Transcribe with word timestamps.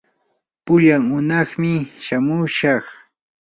pullan 0.65 1.03
hunaqmi 1.11 1.73
shamushaq. 2.05 2.85